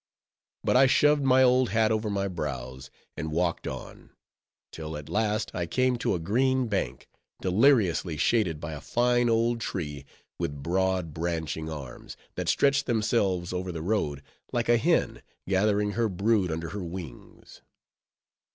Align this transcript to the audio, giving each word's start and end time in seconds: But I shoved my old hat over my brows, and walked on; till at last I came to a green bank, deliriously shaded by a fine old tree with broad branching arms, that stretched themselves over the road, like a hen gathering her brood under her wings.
But 0.63 0.75
I 0.75 0.87
shoved 0.87 1.21
my 1.21 1.43
old 1.43 1.69
hat 1.69 1.91
over 1.91 2.09
my 2.09 2.27
brows, 2.27 2.89
and 3.15 3.31
walked 3.31 3.67
on; 3.67 4.09
till 4.71 4.97
at 4.97 5.09
last 5.09 5.51
I 5.53 5.67
came 5.67 5.95
to 5.99 6.15
a 6.15 6.19
green 6.19 6.65
bank, 6.67 7.07
deliriously 7.39 8.17
shaded 8.17 8.59
by 8.59 8.71
a 8.73 8.81
fine 8.81 9.29
old 9.29 9.59
tree 9.61 10.05
with 10.39 10.63
broad 10.63 11.13
branching 11.13 11.69
arms, 11.69 12.17
that 12.33 12.49
stretched 12.49 12.87
themselves 12.87 13.53
over 13.53 13.71
the 13.71 13.83
road, 13.83 14.23
like 14.51 14.69
a 14.69 14.77
hen 14.77 15.21
gathering 15.47 15.91
her 15.91 16.09
brood 16.09 16.51
under 16.51 16.69
her 16.69 16.83
wings. 16.83 17.61